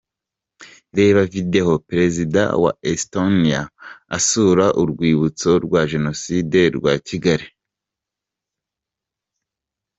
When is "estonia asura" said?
2.93-4.65